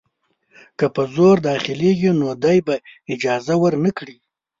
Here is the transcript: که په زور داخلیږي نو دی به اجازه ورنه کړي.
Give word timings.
که 0.77 0.85
په 0.95 1.03
زور 1.15 1.35
داخلیږي 1.47 2.11
نو 2.21 2.29
دی 2.43 2.57
به 2.67 2.75
اجازه 3.13 3.53
ورنه 3.63 3.91
کړي. 3.97 4.17